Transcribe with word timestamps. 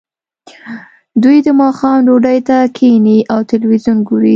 دوی 1.23 1.37
د 1.47 1.47
ماښام 1.61 1.97
ډوډۍ 2.07 2.39
ته 2.47 2.57
کیښني 2.75 3.17
او 3.33 3.39
تلویزیون 3.51 3.97
ګوري 4.09 4.29